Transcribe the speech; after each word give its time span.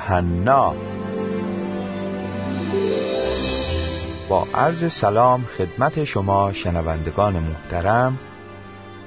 یوحنا 0.00 0.74
با 4.30 4.46
عرض 4.54 4.92
سلام 4.92 5.44
خدمت 5.44 6.04
شما 6.04 6.52
شنوندگان 6.52 7.38
محترم 7.38 8.18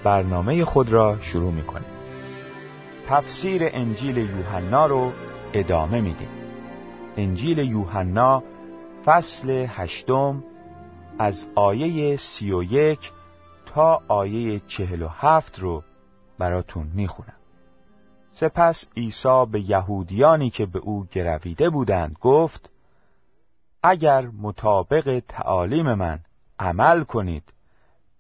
برنامه 0.04 0.66
خود 0.66 0.90
را 0.90 1.18
شروع 1.22 1.52
می 1.52 1.64
کنیم 1.64 1.88
تفسیر 3.08 3.62
انجیل 3.64 4.18
یوحنا 4.18 4.86
رو 4.86 5.12
ادامه 5.54 6.02
میدیم. 6.02 6.30
انجیل 7.18 7.58
یوحنا 7.58 8.44
فصل 9.06 9.66
هشتم 9.70 10.44
از 11.20 11.46
آیه 11.56 12.18
سی 12.18 12.52
و 12.52 12.64
یک 12.64 13.12
تا 13.66 14.02
آیه 14.08 14.62
چهل 14.68 15.02
و 15.02 15.08
هفت 15.08 15.60
رو 15.60 15.84
براتون 16.40 16.92
می‌خونم. 16.94 17.43
سپس 18.36 18.86
عیسی 18.98 19.46
به 19.52 19.62
یهودیانی 19.62 20.50
که 20.50 20.66
به 20.66 20.80
او 20.80 21.06
گرویده 21.06 21.70
بودند 21.70 22.18
گفت 22.22 22.70
اگر 23.84 24.28
مطابق 24.28 25.24
تعالیم 25.28 25.94
من 25.94 26.20
عمل 26.60 27.04
کنید 27.04 27.54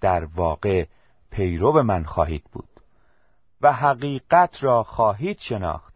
در 0.02 0.26
واقع 0.26 0.86
پیرو 1.31 1.84
من 1.84 2.03
خواهید 2.03 2.44
بود 2.52 2.70
و 3.62 3.73
حقیقت 3.73 4.63
را 4.63 4.84
خواهید 4.84 5.39
شناخت 5.39 5.95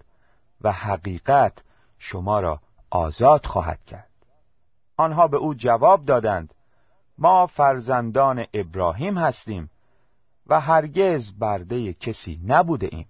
و 0.62 0.71
حقیقت 0.71 1.63
شما 1.98 2.40
را 2.40 2.59
آزاد 2.90 3.45
خواهد 3.45 3.85
کرد. 3.85 4.12
آنها 4.98 5.27
به 5.27 5.38
او 5.38 5.54
جواب 5.54 6.05
دادند 6.05 6.54
ما 7.18 7.48
فرزندان 7.48 8.45
ابراهیم 8.54 9.18
هستیم 9.18 9.70
و 10.48 10.60
هرگز 10.60 11.32
برده 11.32 11.93
کسی 11.93 12.41
نبوده 12.45 12.90
ایم. 12.91 13.07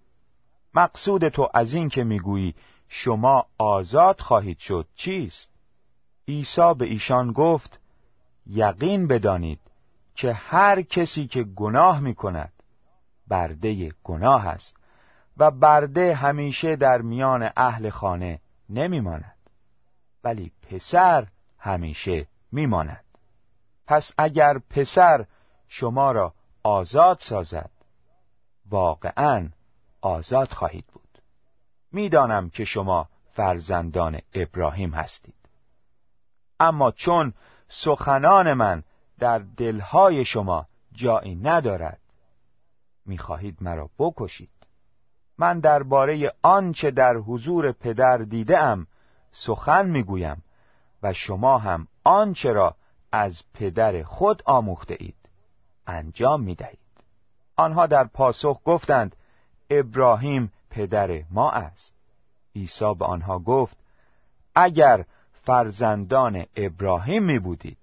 مقصود 0.78 1.30
تو 1.30 1.50
از 1.53 1.73
این 1.73 1.89
که 1.89 2.03
می‌گویی 2.03 2.56
شما 2.89 3.45
آزاد 3.58 4.22
خواهید 4.22 4.59
شد 4.59 4.88
چیست؟ 4.95 5.50
عیسی 6.28 6.73
به 6.78 6.86
ایشان 6.86 7.31
گفت 7.31 7.80
یقین 8.47 9.08
بدانید 9.08 9.59
که 10.16 10.34
هر 10.34 10.81
کسی 10.81 11.28
که 11.28 11.44
گناه 11.44 12.00
می 12.00 12.16
کند 12.16 12.53
برده 13.28 13.92
گناه 14.03 14.47
است 14.47 14.78
و 15.38 15.52
برده 15.52 16.16
همیشه 16.16 16.75
در 16.75 17.02
میان 17.02 17.50
اهل 17.58 17.89
خانه 17.89 18.39
نمی 18.69 19.00
ماند 19.00 19.36
ولی 20.23 20.52
پسر 20.69 21.28
همیشه 21.59 22.28
می 22.52 22.66
ماند 22.66 23.03
پس 23.88 24.12
اگر 24.17 24.59
پسر 24.69 25.25
شما 25.67 26.12
را 26.12 26.34
آزاد 26.64 27.17
سازد 27.19 27.69
واقعا 28.69 29.50
آزاد 30.02 30.52
خواهید 30.52 30.86
بود. 30.88 31.22
می‌دانم 31.92 32.50
که 32.50 32.66
شما 32.66 33.09
فرزندان 33.34 34.20
ابراهیم 34.34 34.92
هستید. 34.92 35.36
اما 36.59 36.92
چون 36.92 37.34
سخنان 37.67 38.53
من 38.53 38.84
در 39.20 39.40
دلهای 39.40 40.25
شما 40.25 40.68
جایی 40.92 41.36
ندارد 41.36 42.00
می‌خواهید 43.06 43.58
مرا 43.62 43.90
بکشید. 44.00 44.50
من 45.38 45.59
درباره 45.59 46.34
آنچه 46.42 46.92
در 46.92 47.16
حضور 47.16 47.72
پدر 47.72 48.18
دیدم 48.18 48.88
سخن 49.31 49.90
می‌گویم 49.90 50.44
و 51.03 51.14
شما 51.14 51.58
هم 51.58 51.88
آنچه 52.03 52.52
را 52.52 52.75
از 53.12 53.44
پدر 53.53 54.03
خود 54.03 54.44
آموخته 54.45 54.98
اید 55.00 55.30
انجام 55.88 56.42
می 56.42 56.56
دهید. 56.56 56.80
آنها 57.56 57.88
در 57.88 58.03
پاسخ 58.03 58.62
گفتند 58.66 59.16
ابراهیم 59.69 60.51
پدر 60.69 61.23
ما 61.31 61.51
است. 61.51 61.94
عیسی 62.55 62.94
به 63.00 63.05
آنها 63.05 63.39
گفت 63.39 63.78
اگر 64.55 65.05
فرزندان 65.31 66.45
ابراهیم 66.55 67.23
می 67.23 67.39
بودید 67.39 67.77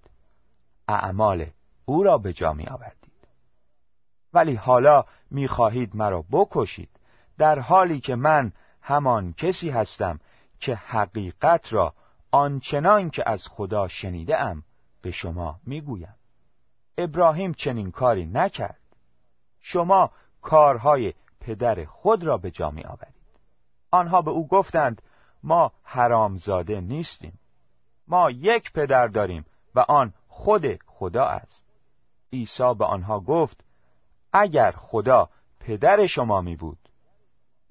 اعمال 0.87 1.45
او 1.85 2.03
را 2.03 2.17
به 2.17 2.33
جا 2.33 2.53
می 2.53 2.67
آوردید. 2.67 3.27
ولی 4.33 4.55
حالا 4.55 5.05
می 5.31 5.47
خواهید 5.47 5.95
مرا 5.95 6.23
بکشید 6.31 6.89
در 7.37 7.59
حالی 7.59 7.99
که 7.99 8.15
من 8.15 8.51
همان 8.81 9.33
کسی 9.33 9.69
هستم 9.69 10.19
که 10.59 10.75
حقیقت 10.75 11.73
را 11.73 11.93
آنچنان 12.31 13.09
که 13.09 13.29
از 13.29 13.47
خدا 13.47 13.87
شنیده 13.87 14.41
ام 14.41 14.63
به 15.01 15.11
شما 15.11 15.59
می‌گویم 15.65 16.15
ابراهیم 16.97 17.53
چنین 17.53 17.91
کاری 17.91 18.25
نکرد. 18.25 18.79
شما 19.61 20.11
کارهای 20.41 21.13
پدر 21.45 21.85
خود 21.85 22.23
را 22.23 22.37
به 22.37 22.51
جا 22.51 22.71
می 22.71 22.83
آورید 22.83 23.15
آنها 23.91 24.21
به 24.21 24.31
او 24.31 24.47
گفتند 24.47 25.01
ما 25.43 25.71
حرامزاده 25.83 26.81
نیستیم. 26.81 27.39
ما 28.07 28.31
یک 28.31 28.71
پدر 28.71 29.07
داریم 29.07 29.45
و 29.75 29.79
آن 29.79 30.13
خود 30.27 30.83
خدا 30.85 31.25
است. 31.25 31.63
عیسی 32.33 32.73
به 32.73 32.85
آنها 32.85 33.19
گفت 33.19 33.63
اگر 34.33 34.71
خدا 34.71 35.29
پدر 35.59 36.07
شما 36.07 36.41
می 36.41 36.55
بود 36.55 36.89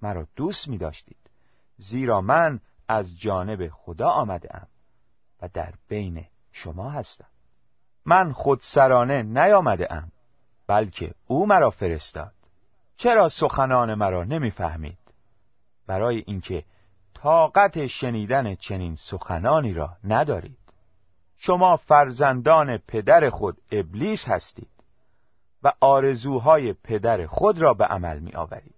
مرا 0.03 0.27
دوست 0.37 0.69
می 0.69 0.79
داشتید 0.79 1.31
زیرا 1.77 2.21
من 2.21 2.61
از 2.89 3.19
جانب 3.19 3.69
خدا 3.69 4.09
آمده 4.09 4.57
ام 4.57 4.67
و 5.43 5.49
در 5.49 5.75
بین 5.89 6.25
شما 6.53 6.91
هستم. 6.91 7.29
من 8.05 8.33
خود 8.33 8.61
سرانه 8.63 9.23
نیامده 9.23 9.93
ام 9.93 10.13
بلکه 10.67 11.15
او 11.27 11.47
مرا 11.47 11.71
فرستاد. 11.71 12.44
چرا 12.97 13.29
سخنان 13.29 13.95
مرا 13.95 14.25
نمی‌فهمید؟ 14.25 14.99
برای 15.87 16.25
اینکه 16.27 16.65
طاقت 17.15 17.87
شنیدن 17.87 18.55
چنین 18.55 18.95
سخنانی 18.95 19.73
را 19.73 19.97
ندارید. 20.05 20.59
شما 21.37 21.77
فرزندان 21.77 22.79
پدر 22.79 23.31
خود 23.31 23.57
ابلیس 23.73 24.25
هستید 24.29 24.69
و 25.63 25.73
آرزوهای 25.81 26.73
پدر 26.73 27.27
خود 27.27 27.63
را 27.63 27.75
به 27.75 27.85
عمل 27.85 28.19
می 28.19 28.33
آورید 28.33 28.75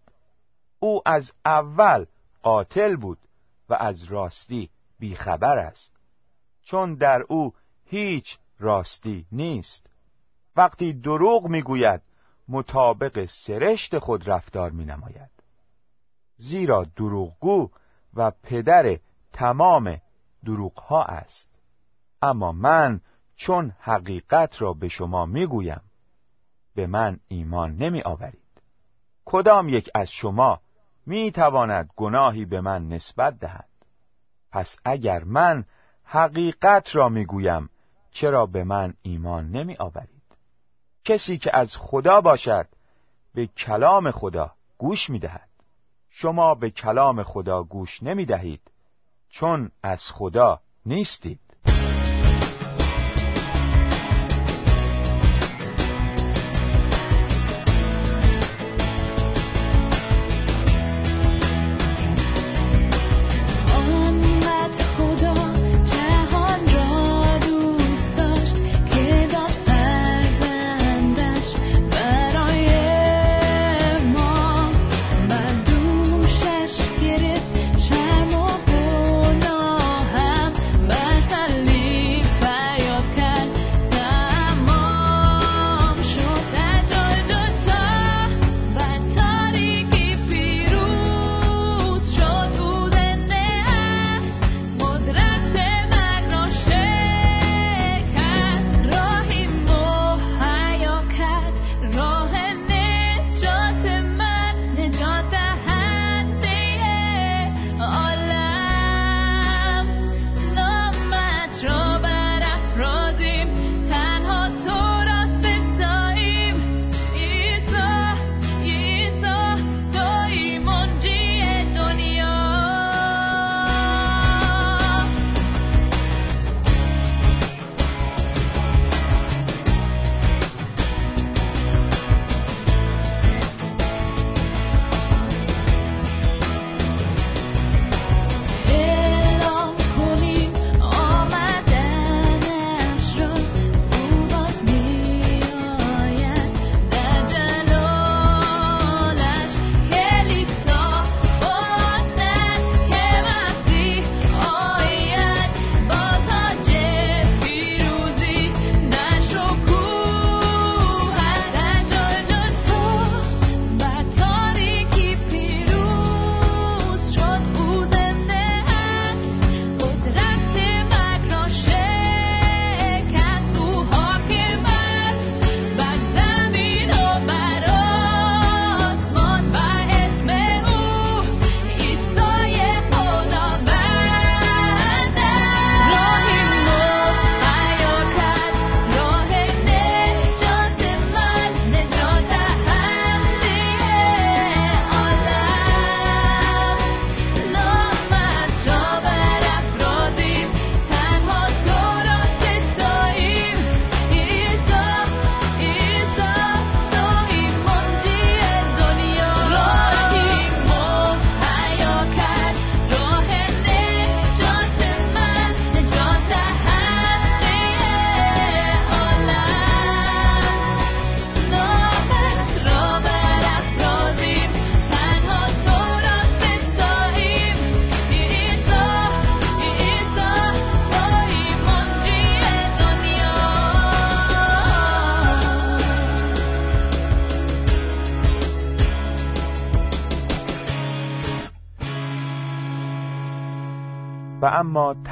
او 0.79 1.03
از 1.07 1.33
اول 1.45 2.07
قاتل 2.43 2.97
بود 2.97 3.19
و 3.69 3.75
از 3.75 4.05
راستی 4.05 4.71
بیخبر 4.99 5.59
است 5.59 5.97
چون 6.63 6.95
در 6.95 7.23
او 7.29 7.55
هیچ 7.85 8.39
راستی 8.59 9.27
نیست. 9.33 9.91
وقتی 10.57 10.93
دروغ 10.93 11.47
می‌گوید 11.47 12.03
مطابق 12.49 13.27
سرشت 13.27 13.99
خود 13.99 14.31
رفتار 14.31 14.71
می 14.71 14.85
نماید 14.85 15.31
زیرا 16.37 16.85
دروغگو 16.97 17.71
و 18.15 18.31
پدر 18.43 18.99
تمام 19.33 20.01
دروغها 20.45 21.05
است. 21.05 21.49
اما 22.23 22.53
من 22.53 23.01
چون 23.37 23.73
حقیقت 23.81 24.63
را 24.63 24.73
به 24.73 24.89
شما 24.89 25.27
می‌گویم 25.27 25.81
به 26.75 26.87
من 26.87 27.21
ایمان 27.29 27.77
نمی 27.77 28.03
آورید 28.03 28.63
کدام 29.25 29.69
یک 29.69 29.91
از 29.95 30.11
شما 30.11 30.61
می 31.07 31.33
تواند 31.33 31.91
گناهی 31.97 32.45
به 32.45 32.61
من 32.61 32.89
نسبت 32.89 33.39
دهد؟ 33.39 33.69
پس 34.53 34.77
اگر 34.85 35.25
من 35.25 35.65
حقیقت 36.05 36.97
را 36.97 37.09
می‌گویم 37.09 37.71
چرا 38.11 38.47
به 38.47 38.65
من 38.65 38.95
ایمان 39.03 39.51
نمی 39.51 39.77
آورید 39.77 40.16
کسی 41.07 41.39
که 41.39 41.57
از 41.57 41.77
خدا 41.77 42.21
باشد 42.21 42.69
به 43.35 43.47
کلام 43.47 44.11
خدا 44.11 44.53
گوش 44.79 45.11
می 45.11 45.19
دهد 45.19 45.49
شما 46.11 46.55
به 46.55 46.71
کلام 46.71 47.23
خدا 47.23 47.63
گوش 47.63 48.03
نمی 48.03 48.27
دهید 48.27 48.61
چون 49.31 49.71
از 49.83 50.11
خدا 50.13 50.61
نیستید. 50.87 51.46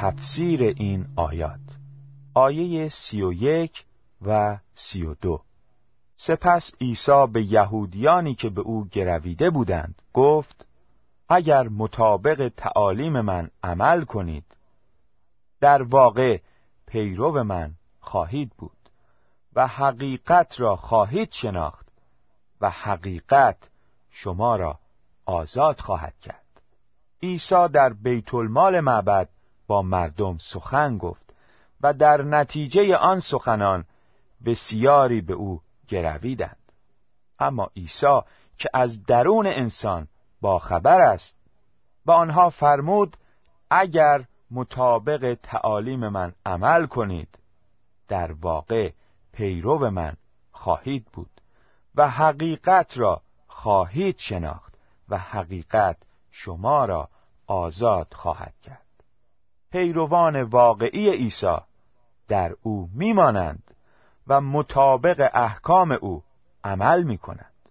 تفسیر 0.05 0.61
این 0.63 1.07
آیات. 1.15 1.59
آیه 2.33 2.89
سی 2.89 3.21
و 3.21 3.33
یک 3.33 3.85
و 4.25 4.57
سی 4.75 5.03
و 5.03 5.13
دو. 5.13 5.41
سپس 6.15 6.71
عیسی 6.81 7.27
به 7.33 7.43
یهودیانی 7.43 8.35
که 8.35 8.49
به 8.49 8.61
او 8.61 8.87
گرویده 8.87 9.49
بودند 9.49 10.01
گفت 10.13 10.65
اگر 11.29 11.67
مطابق 11.67 12.51
تعالیم 12.57 13.21
من 13.21 13.49
عمل 13.63 14.03
کنید 14.03 14.45
در 15.59 15.83
واقع 15.83 16.39
پیرو 16.87 17.43
من 17.43 17.73
خواهید 17.99 18.51
بود 18.57 18.89
و 19.53 19.67
حقیقت 19.67 20.59
را 20.59 20.75
خواهید 20.75 21.31
شناخت 21.31 21.87
و 22.61 22.69
حقیقت 22.69 23.57
شما 24.11 24.55
را 24.55 24.79
آزاد 25.25 25.79
خواهد 25.79 26.19
کرد. 26.19 26.61
عیسی 27.23 27.67
در 27.73 27.93
بیت 27.93 28.33
المال 28.33 28.79
معبد 28.79 29.29
با 29.67 29.81
مردم 29.81 30.37
سخن 30.37 30.97
گفت 30.97 31.33
و 31.81 31.93
در 31.93 32.21
نتیجه 32.21 32.95
آن 32.97 33.19
سخنان 33.19 33.85
بسیاری 34.45 35.21
به 35.21 35.33
او 35.33 35.61
گرویدند. 35.87 36.71
اما 37.39 37.71
عیسی 37.75 38.21
که 38.57 38.69
از 38.73 39.03
درون 39.03 39.47
انسان 39.47 40.07
با 40.41 40.59
خبر 40.59 41.01
است 41.01 41.37
به 42.05 42.13
آنها 42.13 42.49
فرمود 42.49 43.17
اگر 43.69 44.25
مطابق 44.51 45.37
تعالیم 45.43 46.09
من 46.09 46.33
عمل 46.45 46.85
کنید 46.85 47.39
در 48.07 48.31
واقع 48.31 48.91
پیرو 49.33 49.89
من 49.89 50.13
خواهید 50.51 51.05
بود 51.05 51.41
و 51.95 52.09
حقیقت 52.09 52.97
را 52.97 53.21
خواهید 53.47 54.17
شناخت 54.17 54.73
و 55.09 55.17
حقیقت 55.17 55.97
شما 56.31 56.85
را 56.85 57.09
آزاد 57.47 58.13
خواهد 58.13 58.53
کرد. 58.63 58.84
پیروان 59.75 60.43
واقعی 60.43 61.09
عیسی 61.09 61.57
در 62.27 62.55
او 62.61 62.89
میمانند 62.93 63.75
و 64.27 64.41
مطابق 64.41 65.29
احکام 65.33 65.91
او 65.91 66.23
عمل 66.63 67.03
می 67.03 67.17
کنند 67.17 67.69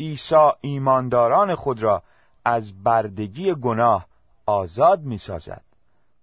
عیسی 0.00 0.50
ایمانداران 0.60 1.54
خود 1.54 1.82
را 1.82 2.02
از 2.44 2.82
بردگی 2.82 3.54
گناه 3.54 4.06
آزاد 4.46 5.00
می 5.00 5.18
سازد 5.18 5.64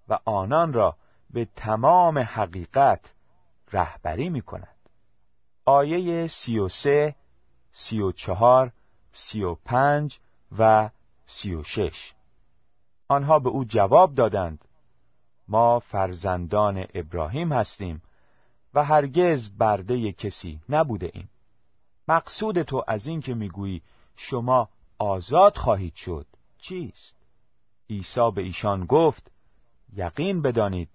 و 0.09 0.19
آنان 0.25 0.73
را 0.73 0.95
به 1.29 1.47
تمام 1.55 2.19
حقیقت 2.19 3.13
رهبری 3.71 4.29
می 4.29 4.41
کند 4.41 4.75
آیه 5.65 6.27
سی 6.27 6.59
و 6.59 6.67
سه 6.67 7.15
سی 7.71 7.99
و 7.99 8.11
چهار 8.11 8.71
سی 9.11 9.43
و 9.43 9.55
پنج 9.55 10.19
و 10.57 10.89
سی 11.25 11.55
و 11.55 11.63
شش. 11.63 12.13
آنها 13.07 13.39
به 13.39 13.49
او 13.49 13.65
جواب 13.65 14.15
دادند 14.15 14.65
ما 15.47 15.79
فرزندان 15.79 16.85
ابراهیم 16.93 17.53
هستیم 17.53 18.01
و 18.73 18.83
هرگز 18.83 19.49
برده 19.49 20.11
کسی 20.11 20.59
نبوده 20.69 21.11
ایم 21.13 21.29
مقصود 22.07 22.61
تو 22.61 22.83
از 22.87 23.07
این 23.07 23.21
که 23.21 23.33
می‌گویی 23.33 23.81
شما 24.15 24.69
آزاد 24.97 25.57
خواهید 25.57 25.95
شد 25.95 26.25
چیست؟ 26.57 27.15
عیسی 27.89 28.31
به 28.35 28.41
ایشان 28.41 28.85
گفت 28.85 29.31
یقین 29.95 30.41
بدانید 30.41 30.89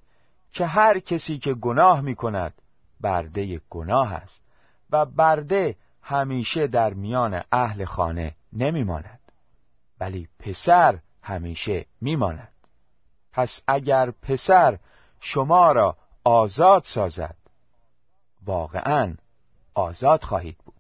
که 0.53 0.67
هر 0.67 0.99
کسی 0.99 1.39
که 1.39 1.55
گناه 1.55 2.01
می 2.01 2.15
کند 2.15 2.55
برده 3.01 3.61
گناه 3.71 4.13
است 4.13 4.41
و 4.91 5.07
برده 5.07 5.77
همیشه 6.03 6.67
در 6.67 6.95
میان 6.95 7.43
اهل 7.53 7.85
خانه 7.85 8.35
نمی 8.53 8.85
ماند 8.85 9.21
ولی 10.01 10.29
پسر 10.39 10.99
همیشه 11.23 11.87
می 12.01 12.17
ماند 12.17 12.53
پس 13.33 13.61
اگر 13.67 14.11
پسر 14.11 14.79
شما 15.21 15.73
را 15.73 15.97
آزاد 16.25 16.83
سازد 16.85 17.37
واقعا 18.47 19.15
آزاد 19.75 20.25
خواهید 20.25 20.59
بود. 20.65 20.75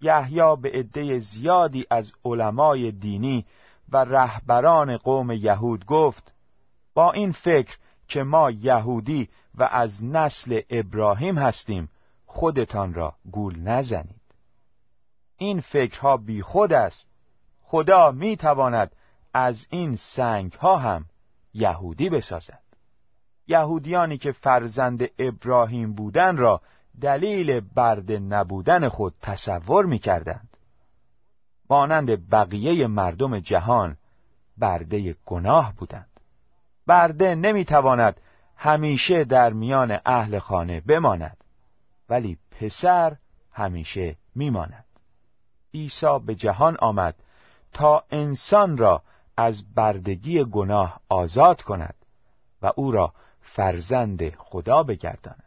یحیی 0.00 0.56
به 0.62 0.70
عده 0.70 1.18
زیادی 1.18 1.86
از 1.90 2.12
علمای 2.24 2.92
دینی 2.92 3.46
و 3.88 3.96
رهبران 3.96 4.96
قوم 4.96 5.30
یهود 5.30 5.84
گفت 5.86 6.32
با 6.94 7.12
این 7.12 7.32
فکر 7.32 7.76
که 8.08 8.22
ما 8.22 8.50
یهودی 8.50 9.28
و 9.54 9.62
از 9.62 10.04
نسل 10.04 10.60
ابراهیم 10.70 11.38
هستیم 11.38 11.88
خودتان 12.26 12.94
را 12.94 13.14
گول 13.30 13.60
نزنید. 13.60 14.20
این 15.36 15.60
فکرها 15.60 16.16
بی 16.16 16.42
خود 16.42 16.72
است. 16.72 17.08
خدا 17.62 18.10
می 18.10 18.36
تواند 18.36 18.96
از 19.34 19.66
این 19.70 19.96
سنگ 19.96 20.52
ها 20.52 20.76
هم 20.76 21.04
یهودی 21.58 22.10
بسازد 22.10 22.62
یهودیانی 23.46 24.18
که 24.18 24.32
فرزند 24.32 25.08
ابراهیم 25.18 25.94
بودن 25.94 26.36
را 26.36 26.60
دلیل 27.00 27.60
برده 27.60 28.18
نبودن 28.18 28.88
خود 28.88 29.14
تصور 29.22 29.86
می 29.86 29.98
کردند. 29.98 30.56
مانند 31.70 32.30
بقیه 32.30 32.86
مردم 32.86 33.38
جهان 33.38 33.96
برده 34.58 35.16
گناه 35.26 35.74
بودند. 35.76 36.20
برده 36.86 37.34
نمی 37.34 37.64
تواند 37.64 38.20
همیشه 38.56 39.24
در 39.24 39.52
میان 39.52 39.98
اهل 40.06 40.38
خانه 40.38 40.80
بماند 40.80 41.36
ولی 42.08 42.38
پسر 42.50 43.16
همیشه 43.52 44.16
میماند. 44.34 44.84
عیسی 45.74 46.18
به 46.26 46.34
جهان 46.34 46.76
آمد 46.80 47.14
تا 47.72 48.04
انسان 48.10 48.76
را 48.76 49.02
از 49.40 49.74
بردگی 49.74 50.44
گناه 50.44 51.00
آزاد 51.08 51.62
کند 51.62 51.94
و 52.62 52.72
او 52.76 52.92
را 52.92 53.12
فرزند 53.40 54.34
خدا 54.34 54.82
بگرداند. 54.82 55.44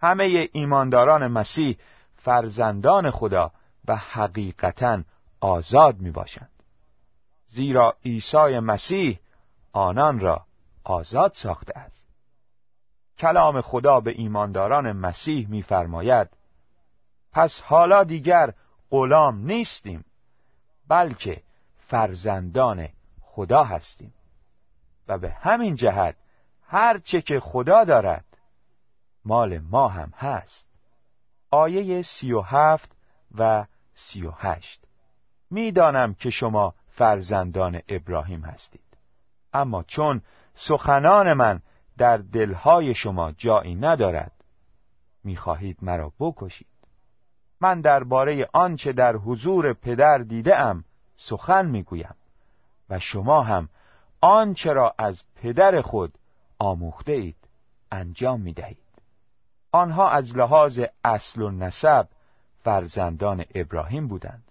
همه 0.00 0.48
ایمانداران 0.52 1.26
مسیح 1.26 1.78
فرزندان 2.16 3.10
خدا 3.10 3.52
و 3.88 3.96
حقیقتا 3.96 5.02
آزاد 5.40 5.98
می 5.98 6.10
باشند. 6.10 6.50
زیرا 7.46 7.96
عیسی 8.04 8.58
مسیح 8.58 9.18
آنان 9.72 10.20
را 10.20 10.44
آزاد 10.84 11.32
ساخته 11.34 11.78
است. 11.78 12.06
کلام 13.18 13.60
خدا 13.60 14.00
به 14.00 14.10
ایمانداران 14.10 14.92
مسیح 14.92 15.48
می‌فرماید 15.48 16.28
پس 17.32 17.60
حالا 17.60 18.04
دیگر 18.04 18.54
غلام 18.90 19.46
نیستیم 19.46 20.04
بلکه 20.88 21.42
فرزندان 21.88 22.88
خدا 23.34 23.64
هستیم. 23.64 24.14
و 25.08 25.18
به 25.18 25.30
همین 25.30 25.74
جهت 25.74 26.16
هر 26.66 26.98
چه 26.98 27.22
که 27.22 27.40
خدا 27.40 27.84
دارد 27.84 28.24
مال 29.24 29.58
ما 29.58 29.88
هم 29.88 30.12
هست. 30.16 30.66
آیه 31.50 32.02
سی 32.02 32.32
و 32.32 32.40
هفت 32.40 32.96
و 33.38 33.64
سی 33.94 34.26
و 34.26 34.30
هشت. 34.30 34.84
می‌دانم 35.50 36.14
که 36.14 36.30
شما 36.30 36.74
فرزندان 36.88 37.80
ابراهیم 37.88 38.40
هستید. 38.40 38.98
اما 39.52 39.82
چون 39.82 40.22
سخنان 40.54 41.32
من 41.32 41.62
در 41.98 42.16
دلهای 42.16 42.94
شما 42.94 43.32
جایی 43.32 43.74
ندارد 43.74 44.32
می‌خواهید 45.24 45.78
مرا 45.82 46.12
بکشید. 46.20 46.66
من 47.60 47.80
درباره 47.80 48.48
آنچه 48.52 48.92
در 48.92 49.16
حضور 49.16 49.72
پدر 49.72 50.18
دیده 50.18 50.60
ام 50.60 50.84
سخن 51.16 51.66
می‌گویم. 51.66 52.14
و 52.90 52.98
شما 52.98 53.42
هم 53.42 53.68
آنچه 54.20 54.72
را 54.72 54.94
از 54.98 55.22
پدر 55.36 55.80
خود 55.80 56.18
آموخته 56.58 57.12
اید 57.12 57.36
انجام 57.92 58.40
می 58.40 58.52
دهید. 58.52 58.78
آنها 59.72 60.10
از 60.10 60.36
لحاظ 60.36 60.80
اصل 61.04 61.42
و 61.42 61.50
نسب 61.50 62.08
فرزندان 62.64 63.44
ابراهیم 63.54 64.08
بودند 64.08 64.44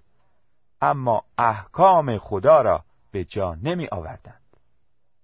اما 0.82 1.24
احکام 1.38 2.18
خدا 2.18 2.62
را 2.62 2.84
به 3.12 3.24
جا 3.24 3.56
نمی 3.56 3.88
آوردند 3.92 4.42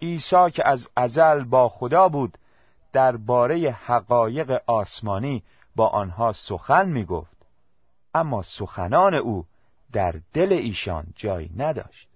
عیسی 0.01 0.51
که 0.53 0.67
از 0.67 0.87
ازل 0.95 1.43
با 1.43 1.69
خدا 1.69 2.09
بود 2.09 2.37
درباره 2.93 3.71
حقایق 3.71 4.61
آسمانی 4.67 5.43
با 5.75 5.87
آنها 5.87 6.33
سخن 6.33 6.89
می 6.89 7.05
گفت 7.05 7.37
اما 8.13 8.41
سخنان 8.41 9.13
او 9.13 9.45
در 9.91 10.15
دل 10.33 10.53
ایشان 10.53 11.05
جای 11.15 11.49
نداشت 11.57 12.09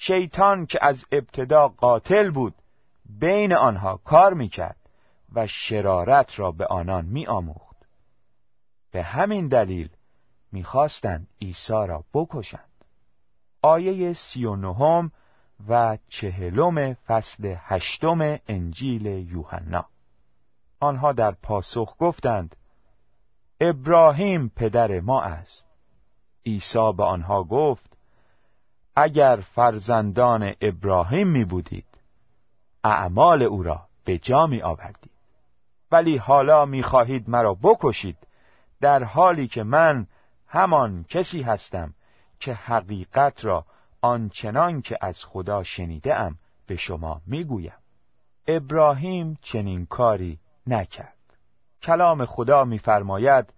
شیطان 0.00 0.66
که 0.66 0.78
از 0.82 1.04
ابتدا 1.12 1.68
قاتل 1.68 2.30
بود 2.30 2.54
بین 3.20 3.52
آنها 3.52 3.96
کار 3.96 4.34
می 4.34 4.48
کرد 4.48 4.76
و 5.32 5.46
شرارت 5.46 6.38
را 6.38 6.52
به 6.52 6.66
آنان 6.66 7.04
می 7.04 7.26
آموخت. 7.26 7.76
به 8.90 9.02
همین 9.02 9.48
دلیل 9.48 9.90
می‌خواستند 10.52 11.28
عیسی 11.42 11.72
را 11.72 12.04
بکشند. 12.14 12.84
آیه 13.62 14.12
سی 14.12 14.44
و 14.44 14.56
نهم 14.56 15.12
و 15.68 15.98
چهلم 16.08 16.94
فصل 16.94 17.54
هشتم 17.58 18.38
انجیل 18.48 19.06
یوحنا 19.06 19.84
آنها 20.80 21.12
در 21.12 21.30
پاسخ 21.30 21.94
گفتند 21.98 22.56
ابراهیم 23.60 24.48
پدر 24.56 25.00
ما 25.00 25.22
است 25.22 25.68
عیسی 26.46 26.92
به 26.96 27.04
آنها 27.04 27.44
گفت 27.44 27.87
اگر 29.00 29.42
فرزندان 29.54 30.54
ابراهیم 30.60 31.28
می 31.28 31.44
بودید 31.44 31.86
اعمال 32.84 33.42
او 33.42 33.62
را 33.62 33.80
به 34.04 34.18
جا 34.18 34.46
می 34.46 34.62
آوردید. 34.62 35.10
ولی 35.92 36.16
حالا 36.16 36.64
می 36.64 36.82
خواهید 36.82 37.30
مرا 37.30 37.54
بکشید 37.54 38.16
در 38.80 39.04
حالی 39.04 39.48
که 39.48 39.62
من 39.62 40.06
همان 40.48 41.04
کسی 41.04 41.42
هستم 41.42 41.94
که 42.40 42.54
حقیقت 42.54 43.44
را 43.44 43.64
آنچنان 44.00 44.82
که 44.82 44.98
از 45.00 45.24
خدا 45.24 45.62
شنیده 45.62 46.14
ام 46.14 46.38
به 46.66 46.76
شما 46.76 47.20
می‌گویم 47.26 47.78
ابراهیم 48.46 49.38
چنین 49.42 49.86
کاری 49.86 50.38
نکرد. 50.66 51.36
کلام 51.82 52.24
خدا 52.24 52.64
میفرماید 52.64 53.52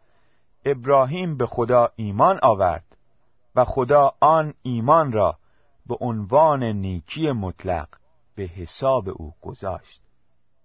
ابراهیم 0.64 1.36
به 1.36 1.46
خدا 1.46 1.92
ایمان 1.96 2.38
آورد 2.42 2.89
خدا 3.64 4.12
آن 4.20 4.54
ایمان 4.62 5.12
را 5.12 5.38
به 5.86 5.96
عنوان 6.00 6.62
نیکی 6.62 7.32
مطلق 7.32 7.88
به 8.34 8.42
حساب 8.42 9.08
او 9.08 9.34
گذاشت. 9.40 10.02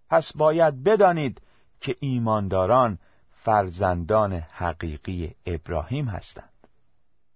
پس 0.10 0.32
باید 0.36 0.84
بدانید 0.84 1.42
که 1.80 1.96
ایمانداران 2.00 3.00
فرزندان 3.32 4.34
حقیقی 4.34 5.36
ابراهیم 5.46 6.08
هستند. 6.08 6.50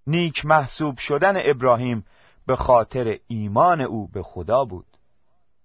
نیک 0.08 0.46
محسوب 0.46 0.98
شدن 0.98 1.34
ابراهیم 1.38 2.06
به 2.46 2.56
خاطر 2.56 3.20
ایمان 3.28 3.82
او 3.82 4.08
به 4.08 4.24
خدا 4.24 4.66
بود. 4.66 4.86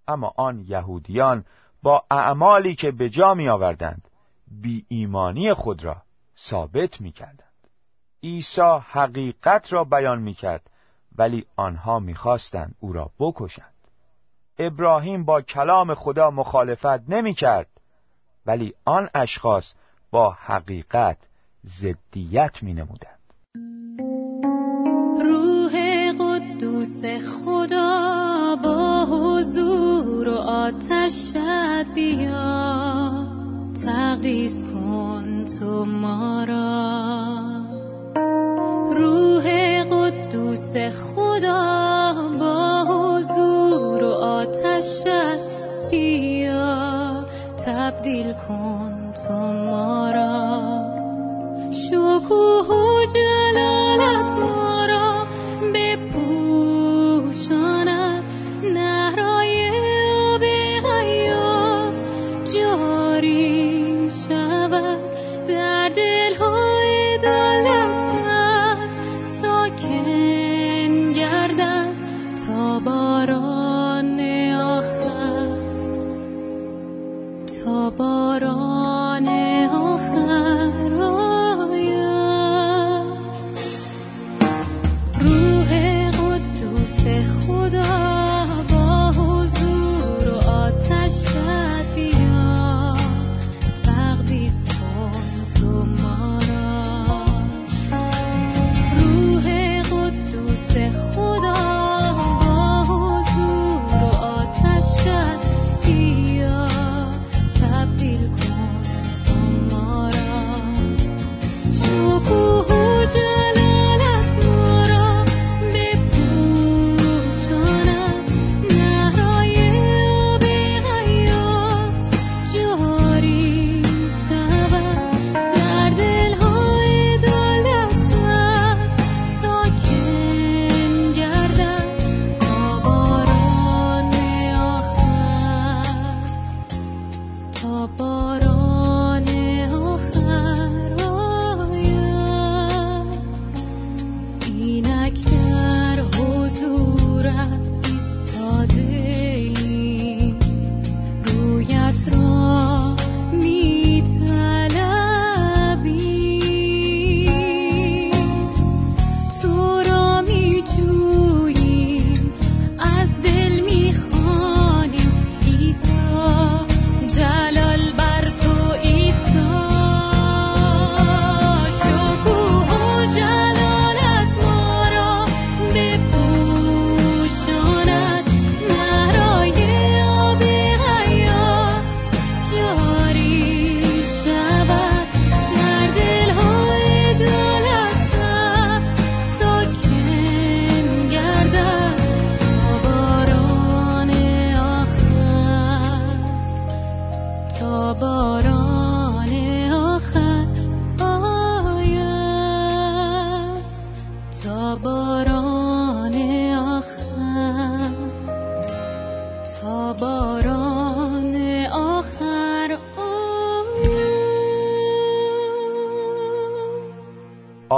اما 0.08 0.34
آن 0.36 0.64
یهودیان 0.68 1.44
با 1.82 2.04
اعمالی 2.10 2.74
که 2.74 2.90
به 2.90 3.08
جا 3.08 3.34
می 3.34 3.48
آوردند 3.48 4.08
بی 4.62 4.86
ایمانی 4.88 5.54
خود 5.54 5.84
را 5.84 6.02
ثابت 6.38 7.00
می 7.00 7.12
کردند 7.12 7.53
عیسی 8.24 8.78
حقیقت 8.90 9.72
را 9.72 9.84
بیان 9.84 10.22
می 10.22 10.34
کرد 10.34 10.70
ولی 11.18 11.46
آنها 11.56 11.98
می‌خواستند 11.98 12.74
او 12.80 12.92
را 12.92 13.10
بکشند. 13.18 13.74
ابراهیم 14.58 15.24
با 15.24 15.42
کلام 15.42 15.94
خدا 15.94 16.30
مخالفت 16.30 17.10
نمی 17.10 17.34
کرد 17.34 17.68
ولی 18.46 18.74
آن 18.84 19.08
اشخاص 19.14 19.74
با 20.10 20.30
حقیقت 20.30 21.18
زدیت 21.62 22.62
می 22.62 22.74
نمودند 22.74 23.18
روح 25.22 25.72
قدوس 26.12 27.02
خدا 27.04 28.56
با 28.64 29.04
حضور 29.04 30.28
و 30.28 30.34
آتشت 30.34 31.36
بیا 31.94 33.24
تقدیس 33.86 34.64
کن 34.64 35.44
تو 35.44 35.84
ما 35.84 36.44
را. 36.44 37.33
قدوس 40.74 40.94
خدا 41.16 42.14
با 42.40 42.84
حضور 42.84 44.04
و 44.04 44.12
آتشت 44.12 45.06
بیا. 45.90 47.24
تبدیل 47.66 48.32
کن 48.32 49.12
تو 49.12 49.34
ما 49.34 50.10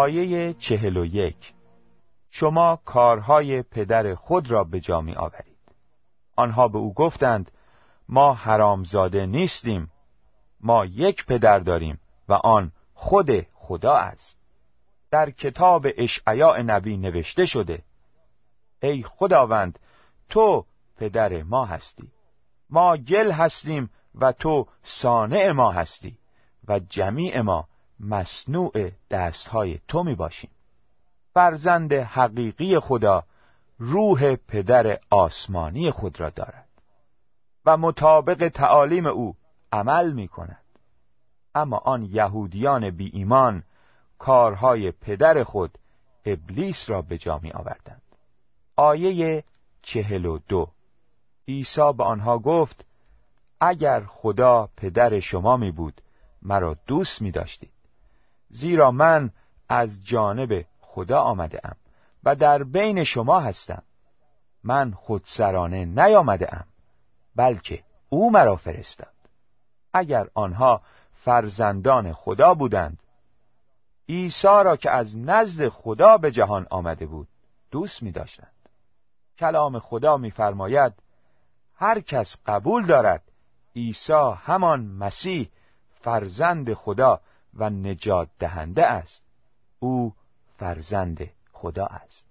آیه 0.06 0.54
چهل 0.54 0.96
و 0.96 1.04
یک. 1.04 1.52
شما 2.30 2.78
کارهای 2.84 3.62
پدر 3.62 4.14
خود 4.14 4.50
را 4.50 4.64
به 4.64 4.80
جا 4.80 5.00
می 5.00 5.14
آورید. 5.14 5.58
آنها 6.36 6.68
به 6.68 6.78
او 6.78 6.94
گفتند 6.94 7.50
ما 8.08 8.34
حرامزاده 8.34 9.26
نیستیم. 9.26 9.90
ما 10.60 10.84
یک 10.84 11.26
پدر 11.26 11.58
داریم 11.58 12.00
و 12.28 12.32
آن 12.32 12.72
خود 12.94 13.46
خدا 13.54 13.94
است. 13.94 14.36
در 15.10 15.30
کتاب 15.30 15.86
اشعیا 15.96 16.62
نبی 16.62 16.96
نوشته 16.96 17.46
شده 17.46 17.82
ای 18.82 19.02
خداوند 19.02 19.78
تو 20.28 20.64
پدر 20.96 21.42
ما 21.42 21.64
هستی. 21.64 22.12
ما 22.70 22.96
گل 22.96 23.30
هستیم 23.30 23.90
و 24.14 24.32
تو 24.32 24.66
صانع 24.82 25.50
ما 25.50 25.72
هستی 25.72 26.18
و 26.68 26.78
جمیع 26.78 27.40
ما 27.40 27.68
مصنوع 28.00 28.90
دستهای 29.10 29.80
تو 29.88 30.02
می 30.02 30.14
باشیم 30.14 30.50
فرزند 31.34 31.92
حقیقی 31.92 32.78
خدا 32.78 33.24
روح 33.78 34.36
پدر 34.36 34.98
آسمانی 35.10 35.90
خود 35.90 36.20
را 36.20 36.30
دارد 36.30 36.68
و 37.64 37.76
مطابق 37.76 38.48
تعالیم 38.48 39.06
او 39.06 39.36
عمل 39.72 40.12
می 40.12 40.28
کند 40.28 40.62
اما 41.54 41.76
آن 41.76 42.04
یهودیان 42.04 42.90
بی 42.90 43.10
ایمان 43.12 43.62
کارهای 44.18 44.90
پدر 44.90 45.44
خود 45.44 45.78
ابلیس 46.24 46.90
را 46.90 47.02
به 47.02 47.18
جا 47.18 47.38
می 47.42 47.52
آوردند 47.52 48.02
آیه 48.76 49.44
چهل 49.82 50.26
و 50.26 50.38
دو. 50.48 50.68
عیسی 51.48 51.92
به 51.92 52.04
آنها 52.04 52.38
گفت 52.38 52.84
اگر 53.60 54.04
خدا 54.04 54.68
پدر 54.76 55.20
شما 55.20 55.56
می 55.56 55.70
بود 55.70 56.00
مرا 56.42 56.76
دوست 56.86 57.22
می 57.22 57.30
داشتید 57.30 57.70
زیرا 58.48 58.90
من 58.90 59.30
از 59.68 60.04
جانب 60.04 60.64
خدا 60.80 61.20
آمده 61.20 61.60
ام 61.64 61.76
و 62.24 62.34
در 62.34 62.62
بین 62.62 63.04
شما 63.04 63.40
هستم. 63.40 63.82
من 64.64 64.92
خودسرانه 64.92 65.84
نیامده 65.84 66.54
ام 66.54 66.64
بلکه 67.36 67.84
او 68.08 68.30
مرا 68.30 68.56
فرستاد. 68.56 69.16
اگر 69.92 70.28
آنها 70.34 70.82
فرزندان 71.12 72.12
خدا 72.12 72.54
بودند 72.54 72.98
عیسی 74.08 74.62
را 74.64 74.76
که 74.76 74.90
از 74.90 75.16
نزد 75.16 75.68
خدا 75.68 76.16
به 76.16 76.30
جهان 76.30 76.66
آمده 76.70 77.06
بود 77.06 77.28
دوست 77.70 78.02
می 78.02 78.12
داشتند 78.12 78.52
کلام 79.38 79.78
خدا 79.78 80.16
میفرماید 80.16 80.92
هر 81.74 82.00
کس 82.00 82.36
قبول 82.46 82.86
دارد 82.86 83.22
عیسی 83.76 84.32
همان 84.36 84.80
مسیح 84.80 85.50
فرزند 86.00 86.74
خدا 86.74 87.20
و 87.56 87.70
نجات 87.70 88.28
دهنده 88.38 88.86
است. 88.86 89.22
او 89.78 90.14
فرزند 90.56 91.30
خدا 91.52 91.86
است. 91.86 92.24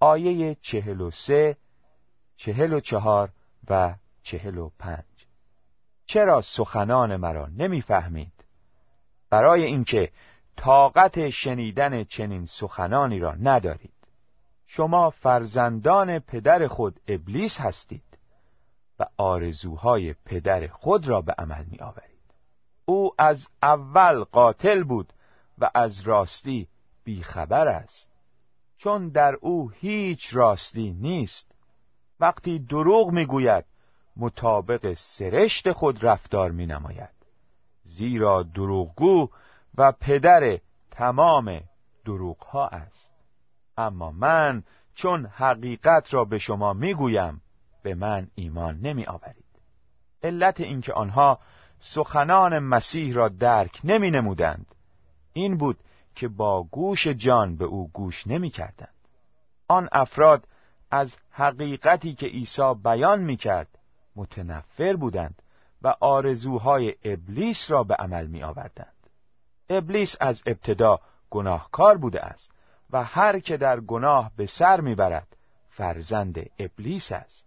آیه 0.00 0.54
چهل 0.54 1.00
و 1.00 1.10
سه 1.10 1.56
چهل 2.36 2.72
و 2.72 2.80
چهار 2.80 3.30
و 3.70 3.94
چهل 4.22 4.58
و 4.58 4.70
پنج. 4.78 5.04
چرا 6.06 6.40
سخنان 6.40 7.16
مرا 7.16 7.46
نمی‌فهمید؟ 7.46 8.32
برای 9.30 9.64
اینکه 9.64 10.12
طاقت 10.56 11.30
شنیدن 11.30 12.04
چنین 12.04 12.46
سخنانی 12.46 13.18
را 13.18 13.34
ندارید. 13.34 13.92
شما 14.66 15.10
فرزندان 15.10 16.18
پدر 16.18 16.68
خود 16.68 17.00
ابلیس 17.08 17.60
هستید 17.60 18.18
و 18.98 19.06
آرزوهای 19.16 20.14
پدر 20.24 20.66
خود 20.66 21.08
را 21.08 21.20
به 21.20 21.34
عمل 21.38 21.64
می 21.64 21.78
آورید 21.78 22.15
از 23.18 23.48
اول 23.62 24.24
قاتل 24.24 24.82
بود 24.82 25.12
و 25.58 25.70
از 25.74 26.00
راستی 26.00 26.68
بیخبر 27.04 27.68
است. 27.68 28.10
چون 28.78 29.08
در 29.08 29.34
او 29.40 29.70
هیچ 29.70 30.28
راستی 30.32 30.90
نیست. 30.92 31.52
وقتی 32.20 32.58
دروغ 32.58 33.10
می‌گوید 33.10 33.64
مطابق 34.16 34.94
سرشت 34.94 35.72
خود 35.72 36.04
رفتار 36.04 36.50
می 36.50 36.66
نماید 36.66 37.16
زیرا 37.82 38.42
دروغگو 38.42 39.28
و 39.78 39.92
پدر 39.92 40.58
تمام 40.90 41.60
دروغها 42.04 42.66
است. 42.66 43.10
اما 43.76 44.10
من 44.10 44.62
چون 44.94 45.26
حقیقت 45.26 46.14
را 46.14 46.24
به 46.24 46.38
شما 46.38 46.72
می‌گویم 46.72 47.42
به 47.82 47.94
من 47.94 48.28
ایمان 48.34 48.78
نمی 48.78 49.06
آورید 49.06 49.44
علت 50.22 50.60
اینکه 50.60 50.92
آنها 50.92 51.40
سخنان 51.80 52.58
مسیح 52.58 53.14
را 53.14 53.28
درک 53.28 53.80
نمی 53.84 54.10
نمودند 54.10 54.74
این 55.32 55.56
بود 55.56 55.78
که 56.14 56.28
با 56.28 56.62
گوش 56.62 57.06
جان 57.06 57.56
به 57.56 57.64
او 57.64 57.90
گوش 57.92 58.26
نمی 58.26 58.50
کردند. 58.50 58.94
آن 59.68 59.88
افراد 59.92 60.48
از 60.90 61.16
حقیقتی 61.30 62.14
که 62.14 62.26
عیسی 62.26 62.74
بیان 62.84 63.20
می 63.20 63.36
کرد 63.36 63.78
متنفر 64.16 64.96
بودند 64.96 65.42
و 65.82 65.94
آرزوهای 66.00 66.94
ابلیس 67.04 67.70
را 67.70 67.84
به 67.84 67.94
عمل 67.94 68.26
می 68.26 68.42
آوردند. 68.42 68.92
ابلیس 69.68 70.16
از 70.20 70.42
ابتدا 70.46 71.00
گناهکار 71.30 71.96
بوده 71.96 72.20
است 72.20 72.50
و 72.90 73.04
هر 73.04 73.38
که 73.38 73.56
در 73.56 73.80
گناه 73.80 74.30
به 74.36 74.46
سر 74.46 74.80
می‌برد 74.80 75.36
فرزند 75.70 76.50
ابلیس 76.58 77.12
است 77.12 77.44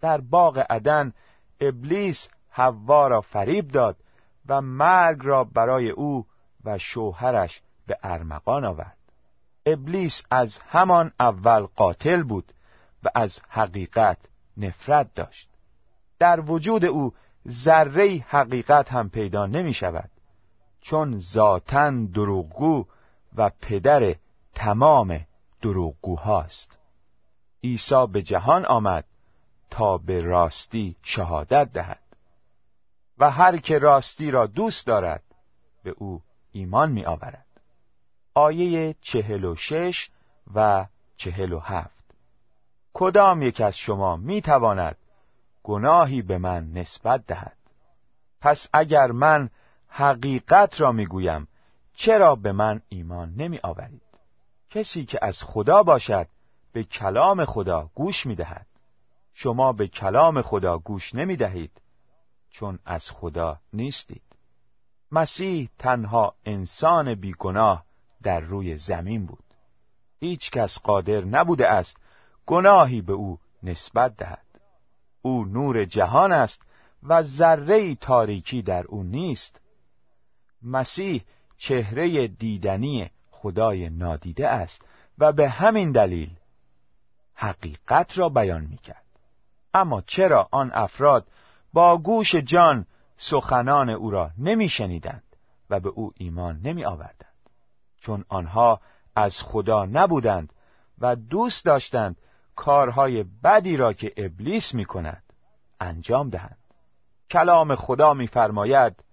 در 0.00 0.20
باغ 0.20 0.66
عدن 0.70 1.12
ابلیس 1.60 2.28
حوا 2.52 3.08
را 3.08 3.20
فریب 3.20 3.68
داد 3.68 3.96
و 4.46 4.60
مرگ 4.60 5.18
را 5.22 5.44
برای 5.44 5.90
او 5.90 6.26
و 6.64 6.78
شوهرش 6.78 7.62
به 7.86 7.98
ارمغان 8.02 8.64
آورد. 8.64 8.96
ابلیس 9.66 10.22
از 10.30 10.58
همان 10.58 11.12
اول 11.20 11.66
قاتل 11.76 12.22
بود 12.22 12.52
و 13.02 13.08
از 13.14 13.40
حقیقت 13.48 14.18
نفرت 14.56 15.14
داشت. 15.14 15.48
در 16.18 16.40
وجود 16.40 16.84
او 16.84 17.12
ذره 17.48 18.24
حقیقت 18.28 18.92
هم 18.92 19.10
پیدا 19.10 19.46
نمی 19.46 19.74
شود 19.74 20.10
چون 20.80 21.20
ذاتا 21.20 21.90
دروغگو 21.90 22.86
و 23.36 23.50
پدر 23.60 24.14
تمام 24.54 25.20
دروغگوهاست. 25.62 26.78
عیسی 27.64 28.06
به 28.12 28.22
جهان 28.22 28.66
آمد 28.66 29.04
تا 29.70 29.98
به 29.98 30.20
راستی 30.20 30.96
شهادت 31.02 31.72
دهد. 31.72 32.01
و 33.18 33.30
هر 33.30 33.56
که 33.56 33.78
راستی 33.78 34.30
را 34.30 34.46
دوست 34.46 34.86
دارد 34.86 35.22
به 35.82 35.94
او 35.98 36.22
ایمان 36.52 36.92
می 36.92 37.04
آورد 37.04 37.46
آیه 38.34 38.94
چهل 39.00 39.44
و 39.44 39.56
شش 39.56 40.10
و 40.54 40.86
چهل 41.16 41.52
و 41.52 41.58
هفت. 41.58 42.02
کدام 42.94 43.42
یک 43.42 43.60
از 43.60 43.76
شما 43.76 44.16
می 44.16 44.40
تواند 44.40 44.96
گناهی 45.62 46.22
به 46.22 46.38
من 46.38 46.72
نسبت 46.72 47.26
دهد؟ 47.26 47.56
پس 48.40 48.68
اگر 48.72 49.06
من 49.06 49.50
حقیقت 49.88 50.80
را 50.80 50.92
می 50.92 51.06
گویم 51.06 51.48
چرا 51.94 52.34
به 52.34 52.52
من 52.52 52.82
ایمان 52.88 53.34
نمی 53.36 53.60
آورید 53.62 54.02
کسی 54.70 55.04
که 55.04 55.18
از 55.22 55.42
خدا 55.42 55.82
باشد 55.82 56.28
به 56.72 56.84
کلام 56.84 57.44
خدا 57.44 57.90
گوش 57.94 58.26
می 58.26 58.34
دهد 58.34 58.66
شما 59.34 59.72
به 59.72 59.88
کلام 59.88 60.42
خدا 60.42 60.78
گوش 60.78 61.14
نمی 61.14 61.36
دهید 61.36 61.81
چون 62.52 62.78
از 62.84 63.10
خدا 63.10 63.60
نیستید. 63.72 64.22
مسیح 65.12 65.68
تنها 65.78 66.34
انسان 66.44 67.14
بیگناه 67.14 67.84
در 68.22 68.40
روی 68.40 68.78
زمین 68.78 69.26
بود. 69.26 69.44
هیچ 70.20 70.50
کس 70.50 70.78
قادر 70.78 71.24
نبوده 71.24 71.68
است 71.68 71.96
گناهی 72.46 73.00
به 73.00 73.12
او 73.12 73.38
نسبت 73.62 74.16
دهد. 74.16 74.46
او 75.22 75.44
نور 75.44 75.84
جهان 75.84 76.32
است 76.32 76.62
و 77.02 77.22
ذره 77.22 77.94
تاریکی 77.94 78.62
در 78.62 78.84
او 78.86 79.02
نیست. 79.02 79.60
مسیح 80.62 81.24
چهره 81.56 82.28
دیدنی 82.28 83.10
خدای 83.30 83.90
نادیده 83.90 84.48
است 84.48 84.84
و 85.18 85.32
به 85.32 85.48
همین 85.48 85.92
دلیل 85.92 86.30
حقیقت 87.34 88.18
را 88.18 88.28
بیان 88.28 88.64
می 88.64 88.76
کرد. 88.76 89.04
اما 89.74 90.00
چرا 90.00 90.48
آن 90.50 90.70
افراد 90.74 91.26
با 91.72 91.98
گوش 91.98 92.34
جان 92.34 92.86
سخنان 93.16 93.90
او 93.90 94.10
را 94.10 94.30
نمی 94.38 94.68
شنیدند 94.68 95.36
و 95.70 95.80
به 95.80 95.88
او 95.88 96.12
ایمان 96.16 96.60
نمی 96.64 96.84
آوردند 96.84 97.50
چون 98.00 98.24
آنها 98.28 98.80
از 99.16 99.36
خدا 99.42 99.84
نبودند 99.84 100.52
و 100.98 101.16
دوست 101.16 101.64
داشتند 101.64 102.16
کارهای 102.56 103.22
بدی 103.22 103.76
را 103.76 103.92
که 103.92 104.12
ابلیس 104.16 104.74
می 104.74 104.84
کند 104.84 105.22
انجام 105.80 106.30
دهند. 106.30 106.58
کلام 107.30 107.74
خدا 107.74 108.14
میفرماید 108.14 109.04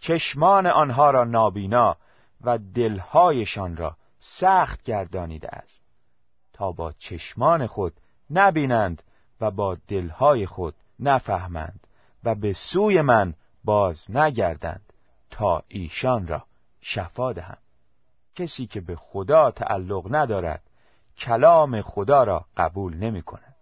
چشمان 0.00 0.66
آنها 0.66 1.10
را 1.10 1.24
نابینا 1.24 1.96
و 2.40 2.58
دلهایشان 2.58 3.76
را 3.76 3.96
سخت 4.20 4.82
گردانیده 4.82 5.48
است. 5.48 5.80
تا 6.52 6.72
با 6.72 6.92
چشمان 6.92 7.66
خود 7.66 8.00
نبینند 8.30 9.02
و 9.40 9.50
با 9.50 9.76
دلهای 9.88 10.46
خود 10.46 10.74
نفهمند. 10.98 11.81
و 12.24 12.34
به 12.34 12.52
سوی 12.52 13.00
من 13.00 13.34
باز 13.64 14.10
نگردند 14.10 14.92
تا 15.30 15.62
ایشان 15.68 16.26
را 16.26 16.44
شفا 16.80 17.32
دهم. 17.32 17.58
کسی 18.34 18.66
که 18.66 18.80
به 18.80 18.96
خدا 18.96 19.50
تعلق 19.50 20.14
ندارد 20.14 20.62
کلام 21.18 21.82
خدا 21.82 22.24
را 22.24 22.44
قبول 22.56 22.96
نمی 22.96 23.22
کند. 23.22 23.54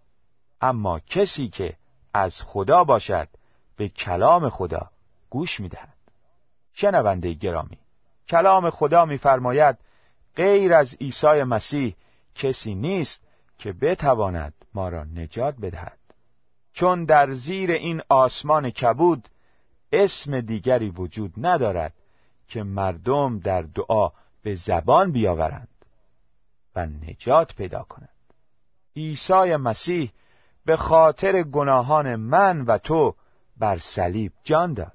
اما 0.61 0.99
کسی 0.99 1.47
که 1.47 1.75
از 2.13 2.41
خدا 2.41 2.83
باشد 2.83 3.27
به 3.77 3.89
کلام 3.89 4.49
خدا 4.49 4.89
گوش 5.29 5.59
می 5.59 5.69
دهد. 5.69 5.97
شنونده 6.73 7.33
گرامی 7.33 7.77
کلام 8.27 8.69
خدا 8.69 9.05
میفرماید 9.05 9.77
غیر 10.35 10.73
از 10.73 10.93
عیسی 11.01 11.43
مسیح 11.43 11.95
کسی 12.35 12.75
نیست 12.75 13.23
که 13.57 13.73
بتواند 13.73 14.53
ما 14.73 14.89
را 14.89 15.03
نجات 15.03 15.55
بدهد. 15.55 15.97
چون 16.73 17.05
در 17.05 17.33
زیر 17.33 17.71
این 17.71 18.01
آسمان 18.09 18.69
کبود 18.69 19.29
اسم 19.91 20.41
دیگری 20.41 20.89
وجود 20.89 21.33
ندارد 21.37 21.93
که 22.47 22.63
مردم 22.63 23.39
در 23.39 23.61
دعا 23.61 24.09
به 24.43 24.55
زبان 24.55 25.11
بیاورند 25.11 25.67
و 26.75 26.85
نجات 26.85 27.55
پیدا 27.55 27.83
کنند. 27.83 28.09
عیسی 28.95 29.55
مسیح 29.55 30.11
به 30.65 30.77
خاطر 30.77 31.43
گناهان 31.43 32.15
من 32.15 32.61
و 32.61 32.77
تو 32.77 33.15
بر 33.57 33.77
صلیب 33.77 34.31
جان 34.43 34.73
داد. 34.73 34.93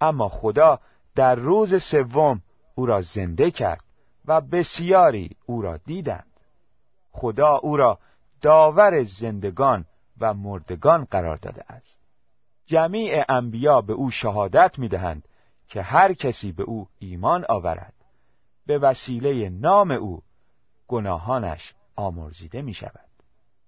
اما 0.00 0.28
خدا 0.28 0.80
در 1.14 1.34
روز 1.34 1.82
سوم 1.82 2.42
او 2.74 2.86
را 2.86 3.00
زنده 3.02 3.50
کرد 3.50 3.84
و 4.24 4.40
بسیاری 4.40 5.30
او 5.46 5.62
را 5.62 5.76
دیدند. 5.76 6.40
خدا 7.12 7.56
او 7.56 7.76
را 7.76 7.98
داور 8.42 9.04
زندگان 9.04 9.84
و 10.20 10.34
مردگان 10.34 11.04
قرار 11.04 11.36
داده 11.36 11.64
است. 11.72 12.00
جمیع 12.66 13.24
انبیا 13.28 13.80
به 13.80 13.92
او 13.92 14.10
شهادت 14.10 14.78
می‌دهند 14.78 15.28
که 15.68 15.82
هر 15.82 16.12
کسی 16.12 16.52
به 16.52 16.62
او 16.62 16.88
ایمان 16.98 17.44
آورد. 17.48 17.94
به 18.66 18.78
وسیله 18.78 19.48
نام 19.48 19.90
او 19.90 20.22
گناهانش 20.88 21.74
آمرزیده 21.96 22.62
می 22.62 22.74
شود 22.74 23.08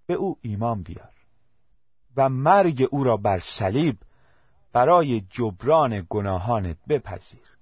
به 0.06 0.14
او 0.14 0.38
ایمان 0.42 0.82
بیار 0.82 1.12
و 2.16 2.28
مرگ 2.28 2.88
او 2.90 3.04
را 3.04 3.16
بر 3.16 3.38
صلیب 3.38 3.96
برای 4.72 5.20
جبران 5.20 6.06
گناهانت 6.10 6.76
بپذیر 6.88 7.58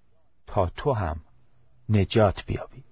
تا 0.46 0.66
تو 0.66 0.92
هم 0.92 1.20
نجات 1.88 2.44
بیابی. 2.46 2.84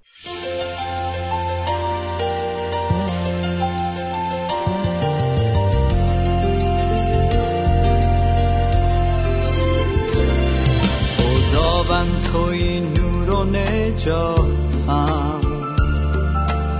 نجاتم 14.05 15.40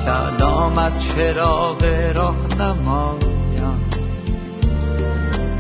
کلامت 0.05 0.99
چراغ 0.99 1.85
راه 2.15 2.37
نمایم. 2.59 3.91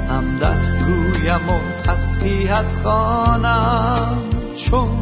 همدت 0.08 0.84
گویم 0.86 1.48
و 1.50 1.82
تسبیحت 1.82 2.66
خانم 2.84 4.18
چون 4.56 5.00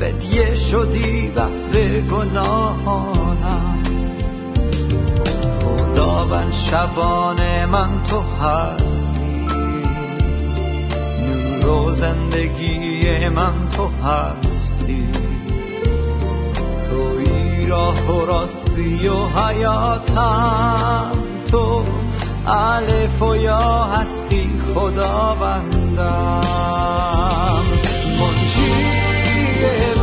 فدیه 0.00 0.54
شدی 0.54 1.28
بهر 1.28 2.00
گناهانم. 2.00 3.82
خداوند 5.62 6.52
شبان 6.52 7.64
من 7.64 8.02
تو 8.02 8.20
هستی 8.20 9.46
نور 11.26 11.66
و 11.66 11.90
زندگی 11.90 13.28
من 13.28 13.68
تو 13.68 13.88
هستی. 14.04 15.27
راه 17.68 18.10
و 18.10 18.26
راستی 18.26 19.08
و 19.08 19.26
حیاتم 19.26 21.12
تو 21.50 21.84
الف 22.46 23.22
و 23.22 23.36
یا 23.36 23.84
هستی 23.84 24.50
خداوندم. 24.74 26.42
منجی 28.20 28.74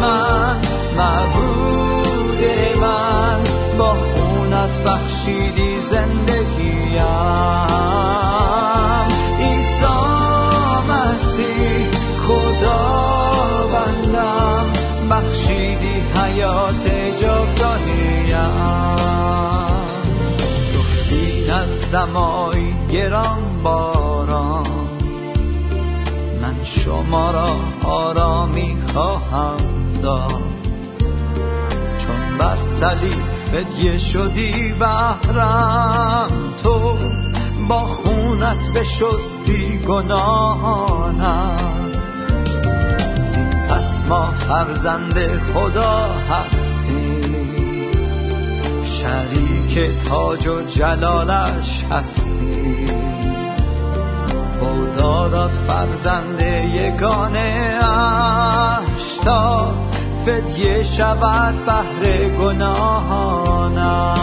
من 0.01 0.61
معبود 0.97 2.43
من 2.81 3.43
با 3.77 3.93
خونت 3.93 4.83
بخشیدی 4.83 5.81
زندگیم 5.81 6.24
نزدمایی 21.85 22.75
گران 22.91 23.63
باران. 23.63 24.65
من 26.41 26.63
شما 26.63 27.31
را 27.31 27.55
آرامی 27.83 28.77
خواهم 28.93 29.57
داد. 30.01 30.41
چون 31.97 32.37
بر 32.37 32.57
صلیب 32.57 33.23
فدیه 33.51 33.97
شدی 33.97 34.73
بهرم 34.79 36.27
تو 36.63 36.97
با 37.69 37.79
خونت 37.79 38.73
بشستی 38.75 39.79
گناهانم. 39.87 41.55
زین 43.27 43.49
پس 43.49 44.05
ما 44.09 44.31
فرزند 44.31 45.41
خدا 45.53 46.05
هستیم. 46.29 47.35
شریک 49.75 50.03
تاج 50.03 50.47
و 50.47 50.61
جلالش 50.61 51.83
هستی. 51.91 52.85
خدا 54.59 55.27
داد 55.27 55.51
فرزند 55.67 56.41
یگانه 56.73 57.79
اش 57.83 59.17
تا 59.23 59.73
فدیه 60.25 60.83
شود 60.83 61.65
بهر 61.65 62.29
گناهانم 62.29 64.15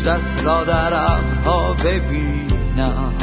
بازگشتت 0.00 0.44
را 0.44 0.64
در 0.64 0.94
ابرها 0.94 1.74
ببینم. 1.74 3.14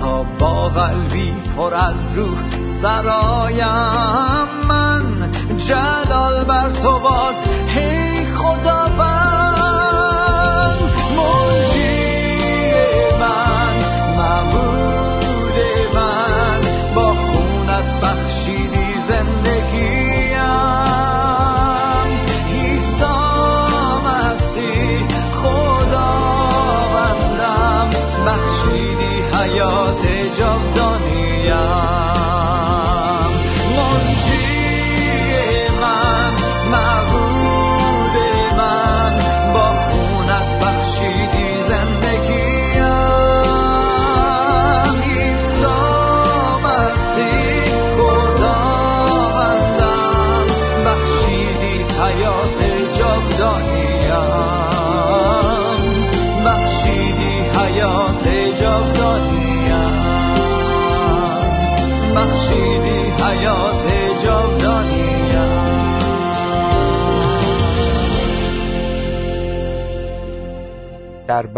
تا 0.00 0.22
با 0.22 0.68
قلبی 0.68 1.32
پر 1.56 1.74
از 1.74 2.12
روح 2.16 2.38
سرایم 2.82 4.66
من 4.68 5.30
جلال 5.68 6.44
بر 6.44 6.70
تو 6.70 6.98
باد 6.98 7.34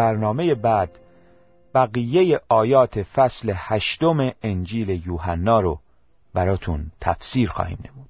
برنامه 0.00 0.54
بعد 0.54 0.98
بقیه 1.74 2.40
آیات 2.48 3.02
فصل 3.02 3.52
هشتم 3.56 4.30
انجیل 4.42 5.06
یوحنا 5.06 5.60
رو 5.60 5.80
براتون 6.34 6.90
تفسیر 7.00 7.50
خواهیم 7.50 7.78
نمود. 7.84 8.09